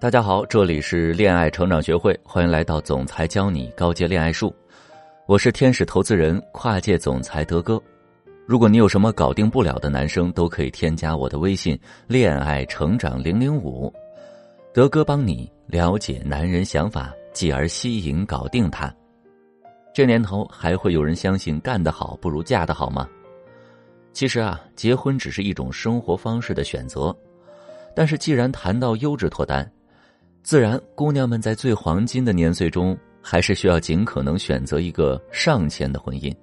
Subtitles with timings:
[0.00, 4.50] 大家好，这里是恋爱成长学会，欢迎来到总裁教你高阶恋爱术。
[5.26, 7.78] 我是天使投资人、跨界总裁德哥。
[8.46, 11.78] 如果你有什么搞定不了的男生，都可以添加我的微信
[12.08, 13.92] “恋爱成长零零五”，
[14.72, 18.90] 德哥帮你了解男人想法，继而吸引搞定他。
[19.92, 23.06] 这年头还会有人相信干得好不如嫁得好吗？
[24.14, 27.14] 其实啊，结婚只是一种生活方式的选择，
[27.94, 29.70] 但是既然谈到优质脱单。
[30.50, 36.34] 自然，姑娘们在最黄金的年岁中，还是需要尽可能选择一个上千的婚姻。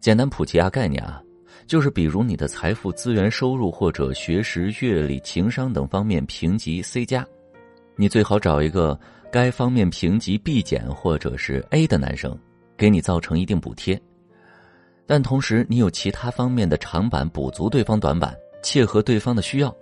[0.00, 1.22] 简单普及下概念啊，
[1.64, 7.24] 就是比如你的财富、资源、收入或者学识、阅历、情商等方面评级 C 加，
[7.94, 8.98] 你最好找一个
[9.30, 12.36] 该方面评级 B 减或者是 A 的男生，
[12.76, 13.96] 给你造成一定补贴。
[15.06, 19.72] 但同时，你有其他方面的长板补足对方短板，切合对方的需要，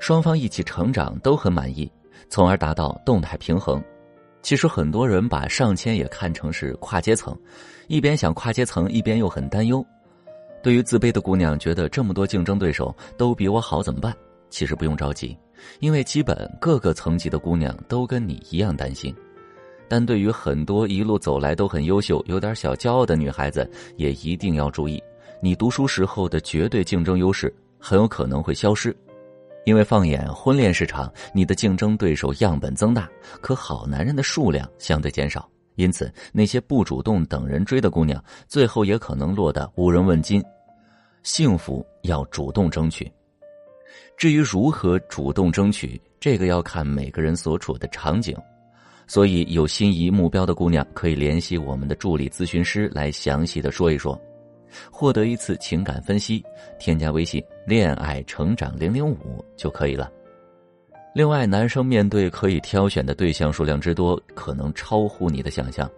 [0.00, 1.88] 双方一起成长都很满意。
[2.28, 3.82] 从而达到动态平衡。
[4.42, 7.34] 其实很多人把上千也看成是跨阶层，
[7.88, 9.84] 一边想跨阶层，一边又很担忧。
[10.62, 14.14] 对于自卑的姑娘，觉得这么多竞争对手都比我好怎么办？
[14.50, 15.36] 其实不用着急，
[15.80, 19.14] 因为基本各个层级的姑娘都跟你一样担心。
[19.88, 25.02] 但对于很多一路走来都很优秀、有点小骄傲的女孩子，也一定要注意，
[25.40, 28.94] 你读书时候的绝对竞争优势很有可能会消失。
[29.64, 33.08] 因为放眼婚恋市场，你的竞争对手样本增大，
[33.40, 40.42] 可好男人的数量相对减少，因此那些不主动等人追的姑娘，最后也可能落得无人问津。
[41.22, 43.10] 幸福要主动争取，
[44.16, 48.36] 至于如何主动争取，这个要看每个人所处的场景。
[49.06, 54.18] 所以有心仪目标的姑娘，可以联系我们的助理咨询师来详细的说一说。
[54.90, 56.44] 获得一次情感分析，
[56.78, 60.10] 添加微信“恋爱成长零零五”就可以了。
[61.14, 65.88] 另外，男生面对可以挑选的对象数量之多，可能超乎你的想象。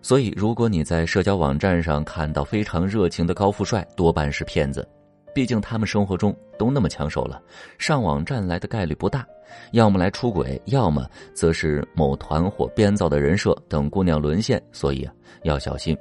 [0.00, 4.86] 所以，如果你在社交网站上看到非常热情的高富帅，多半是骗子。
[5.34, 7.42] 毕竟他们生活中都那么抢手了，
[7.78, 9.26] 上网站来的概率不大。
[9.72, 11.04] 要么来出轨，要么
[11.34, 14.62] 则是某团伙编造的人设，等姑娘沦陷。
[14.70, 15.96] 所以啊，要小心。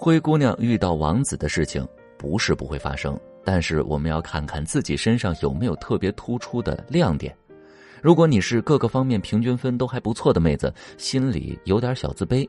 [0.00, 1.84] 灰姑娘遇到王子的事情
[2.16, 7.36] 不是不会发生，但是我们要看看自己身上有没有特别突出的亮点。
[8.00, 12.48] 如果你是各个方面平均分都还不错的妹子，心里有点小自卑，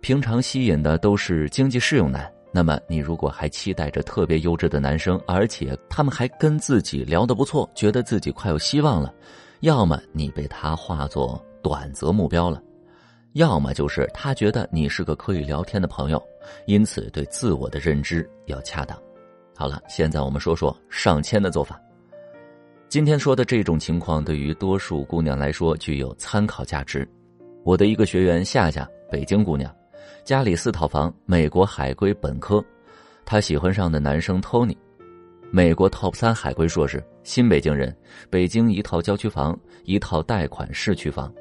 [0.00, 9.14] 平常吸引的都是经济适用男，那么你如果还期待着特别优质的男生，而且他们还跟自己聊得不错，觉得自己快有希望了，
[9.60, 12.60] 要么你被他化作短择目标了。
[13.34, 16.22] 要么就是他觉得你是个可以聊天的朋友，
[16.66, 18.96] 因此对自我的认知要恰当。
[19.56, 21.80] 好了，现在我们说说上签的做法。
[22.88, 27.08] 今天说的这种情况，对于多数姑娘来说具有参考价值。
[27.64, 29.74] 我的一个学员夏夏，北京姑娘，
[30.24, 32.62] 家里四套房，美国海归本科，
[33.24, 34.76] 她喜欢上的男生 Tony，
[35.50, 37.96] 美国 Top 三海归硕士，新北京人，
[38.28, 41.32] 北京一套郊区房，一套贷款市区房。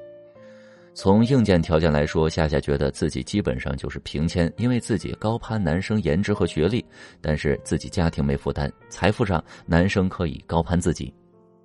[0.94, 6.86] 从硬件条件来说，夏夏觉得自己基本上就是平签，因为自己高攀男生颜值和学历，
[7.22, 11.14] 但是自己家庭没负担，财富上男生可以高攀自己，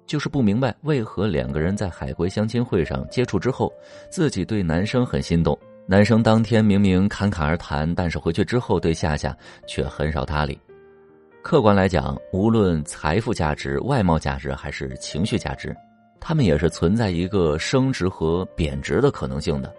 [0.06, 3.72] 就是不明白为何两个人在海归相亲会上接触之后，
[4.10, 9.36] 自己对男生很心动，男生当天明明侃侃而谈，但是回去之后对夏夏
[9.66, 10.56] 却很少搭理。
[11.42, 15.76] 客观来讲，无论财富价值、外貌价值还是情绪价值。
[16.28, 19.72] 他们也是存在一个升值和贬值的可能性的。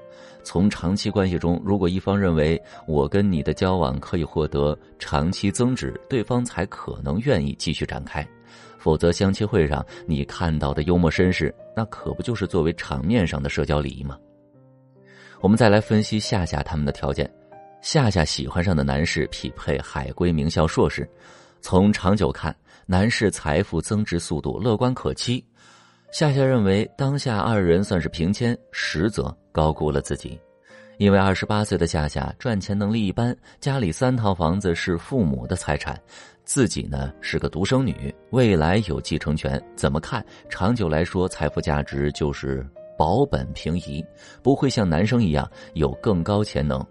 [0.46, 8.26] 从长期关系中，如果一方认为我跟你的交往可以获得长期增值，对方才可能愿意继续展开。
[8.78, 14.18] 否则，相亲会上你看到的幽默绅士，那可不就是作为场面上的社交礼仪吗？
[15.42, 17.30] 我们再来分析夏夏他们的条件。
[17.82, 21.06] 夏夏喜欢上的男士匹配海归名校硕士，
[21.60, 22.56] 从长久看，
[22.86, 25.44] 男士财富增值速度乐观可期。
[26.12, 30.40] 夏夏认为，当下二人算是平签，实则高估了自己。
[30.98, 36.00] 因为二十八岁的夏夏赚钱能力一般，家里三套房子是父母的财产，
[36.44, 39.62] 自己呢是个独生女，未来有继承权。
[39.76, 42.66] 怎么看，长久来说，财富价值就是
[42.98, 44.04] 保本平移，
[44.42, 46.84] 不会像男生一样有更高潜能。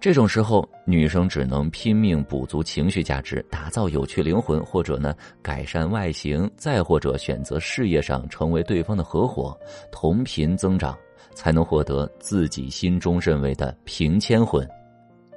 [0.00, 9.58] 这种时候，女生只能拼命补足情绪价值，打造有趣灵魂，或者呢改善外形，再或者选择事业上成为对方的合伙，
[9.90, 10.94] 同频增长，
[11.32, 14.68] 才能获得自己心中认为的平迁婚。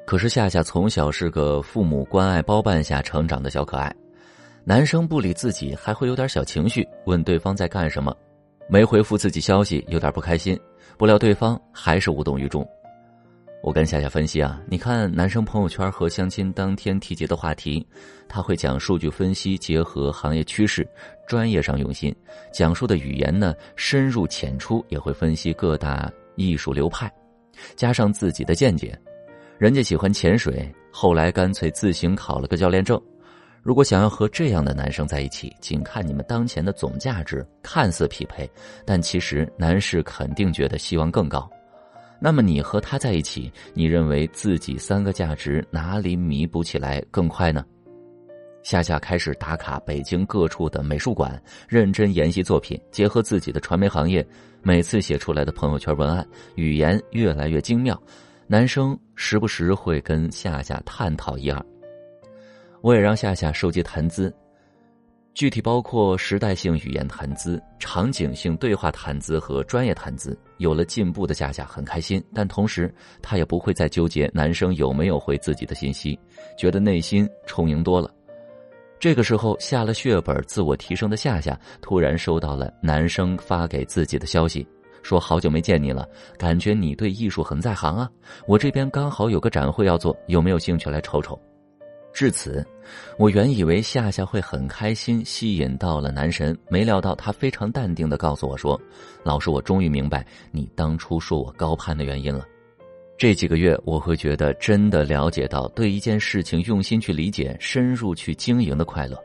[0.05, 3.93] 可是夏夏从小是个父母关爱包办下成长的小可爱，
[4.65, 8.13] 男生不理自己还会有点小情绪，问对方在干什么，
[8.67, 10.59] 没回复自己消息，有点不开心。
[10.97, 12.67] 不料对方还是无动于衷。
[13.63, 17.85] 我跟夏夏分析啊，你看男生朋友圈和相亲当天提及的话题，
[18.29, 20.87] 他会讲数据分析，结合行业趋势，
[21.27, 22.15] 专业上用心。
[22.53, 27.11] 讲述的语言呢，深入浅出，也会分析各大艺术流派，
[27.75, 28.97] 加上自己的见解。
[29.57, 33.01] 人家喜欢潜水，后来干脆自行考了个教练证。
[33.63, 38.49] 如果想要和这样的男生在一起，仅看你们当前的总价值，看似匹配，
[38.85, 41.49] 但其实男士肯定觉得希望更高。
[42.19, 47.65] 那么你和他在一起，你认为自己三个价值哪里弥补起来更快呢？
[48.63, 54.27] 夏夏开始打卡北京各处的美术馆，认真研习作品，结合自己的传媒行业，
[54.61, 57.97] 每次写出来的朋友圈文案语言越来越精妙，
[58.45, 61.65] 男生时不时会跟夏夏探讨一二。
[62.81, 64.33] 我也让夏夏收集谈资。
[65.37, 70.35] 具体包括时代性语言谈资、场景性对话谈资和专业谈资。
[70.57, 72.91] 有了进步的夏夏很开心，但同时
[73.21, 76.19] 她也不会再纠结男生有没有回自己的信息，
[76.57, 78.09] 觉得内心充盈多了。
[78.99, 84.67] 这个时候下了血本自我提升的夏夏突然收到了男生发给自己的消息，
[85.03, 88.09] 说好久没见你了，感觉你对艺术很在行啊。
[88.47, 91.39] 我这边刚好有个展会要做，有没有兴趣来瞅瞅？
[92.17, 92.65] 至此，
[93.15, 98.81] 我原以为夏夏会很开心，吸引到了男神，没料到他非常淡定的告诉我说
[99.23, 102.43] ：“老师，我终于明白你当初说我高攀的原因了。
[103.19, 109.15] 这几个月，我会觉得真的了解到对一件事情用心去理解、深入去经营的快乐，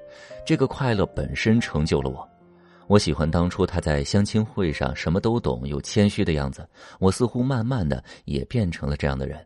[0.45, 2.29] 这个快乐本身成就了我。
[2.89, 6.69] 我喜欢当初他在相亲会上什么都懂又谦虚的样子，
[7.01, 9.43] 我似乎慢慢的也变成了这样的人。”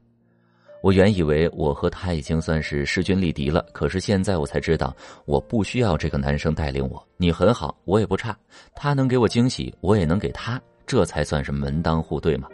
[0.87, 4.95] 我原以为我和他已经算是势均力敌了，可是现在我才知道，
[5.25, 7.05] 我不需要这个男生带领我。
[7.17, 8.39] 你很好，我也不差，
[8.73, 12.47] 他能给我惊喜，我也能给他，这才算是门当户对嘛。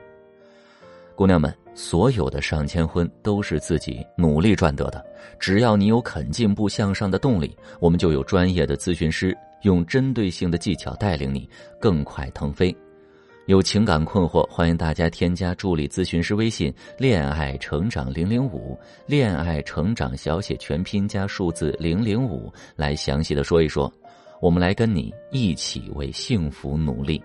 [1.15, 5.05] 姑娘们，所有的上千婚都是自己努力赚得的，
[5.39, 11.47] 只要你有肯进步向上的动力，我们就有专业的咨询师，用针对性的技巧带领你
[11.79, 12.75] 更快腾飞。
[13.47, 23.93] 有情感困惑，欢迎大家添加助理咨询师微信“恋爱成长零零五”，恋爱成长小写全拼加数字零零五，来详细的说一说，
[24.41, 27.21] 我们来跟你一起为幸福努力。